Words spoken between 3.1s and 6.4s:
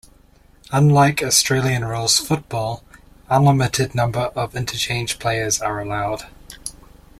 unlimited number of interchange players are allowed.